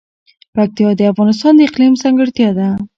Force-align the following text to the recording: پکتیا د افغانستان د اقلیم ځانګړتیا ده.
پکتیا 0.55 0.89
د 0.97 1.01
افغانستان 1.11 1.53
د 1.55 1.59
اقلیم 1.67 1.93
ځانګړتیا 2.01 2.49
ده. 2.57 2.67